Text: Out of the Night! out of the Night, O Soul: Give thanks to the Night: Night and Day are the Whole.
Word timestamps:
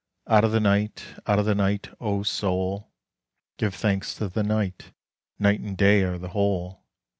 Out 0.25 0.43
of 0.43 0.51
the 0.51 0.59
Night! 0.59 1.19
out 1.27 1.37
of 1.37 1.45
the 1.45 1.53
Night, 1.53 1.89
O 1.99 2.23
Soul: 2.23 2.89
Give 3.59 3.71
thanks 3.75 4.15
to 4.15 4.29
the 4.29 4.41
Night: 4.41 4.93
Night 5.37 5.59
and 5.59 5.77
Day 5.77 6.01
are 6.01 6.17
the 6.17 6.29
Whole. 6.29 6.81